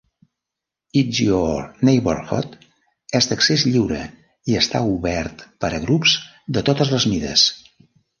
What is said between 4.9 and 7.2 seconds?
obert per a grups de totes les